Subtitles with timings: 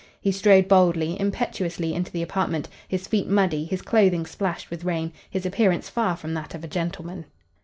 [0.19, 5.13] He strode boldly, impetuously into the apartment, his feet muddy, his clothing splashed with rain,
[5.29, 7.25] his appearance far from that of a gentleman.